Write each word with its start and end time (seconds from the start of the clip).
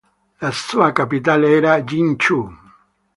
La 0.39 0.49
sua 0.49 0.91
capitale 0.93 1.49
era 1.51 1.77
Yin 1.77 2.15
Xu. 2.15 2.49